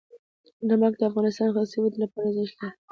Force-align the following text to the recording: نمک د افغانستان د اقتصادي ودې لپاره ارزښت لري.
نمک 0.67 0.93
د 0.97 1.01
افغانستان 1.09 1.47
د 1.49 1.49
اقتصادي 1.55 1.77
ودې 1.79 1.99
لپاره 2.03 2.25
ارزښت 2.29 2.57
لري. 2.61 2.69